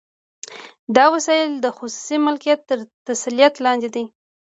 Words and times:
دا 0.95 1.05
وسایل 1.15 1.49
د 1.59 1.65
خصوصي 1.77 2.17
مالکیت 2.25 2.59
تر 2.69 2.79
تسلط 3.07 3.53
لاندې 3.65 3.89
دي 3.95 4.03